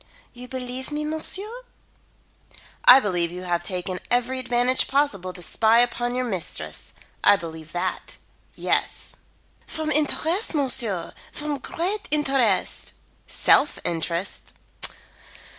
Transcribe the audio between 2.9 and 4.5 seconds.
believe you to have taken every